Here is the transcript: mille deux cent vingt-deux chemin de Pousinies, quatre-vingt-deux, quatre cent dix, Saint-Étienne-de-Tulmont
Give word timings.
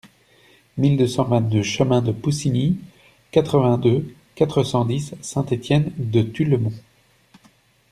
mille 0.79 0.97
deux 0.97 1.05
cent 1.05 1.25
vingt-deux 1.25 1.61
chemin 1.61 2.01
de 2.01 2.11
Pousinies, 2.11 2.79
quatre-vingt-deux, 3.29 4.15
quatre 4.33 4.63
cent 4.63 4.83
dix, 4.83 5.13
Saint-Étienne-de-Tulmont 5.21 6.73